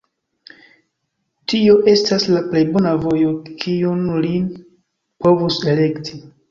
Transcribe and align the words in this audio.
Tio 1.53 1.75
estas 1.93 2.25
la 2.31 2.43
plej 2.49 2.65
bona 2.73 2.97
vojo, 3.07 3.37
kiun 3.65 4.05
li 4.27 4.35
povus 5.27 5.65
elekti. 5.77 6.25